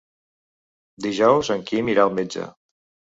Dijous 1.07 1.53
en 1.57 1.61
Quim 1.71 1.93
irà 1.93 2.07
al 2.09 2.15
metge. 2.21 2.47